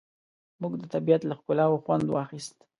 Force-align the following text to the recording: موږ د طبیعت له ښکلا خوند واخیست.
موږ 0.61 0.73
د 0.81 0.83
طبیعت 0.93 1.21
له 1.25 1.33
ښکلا 1.39 1.65
خوند 1.83 2.05
واخیست. 2.09 2.57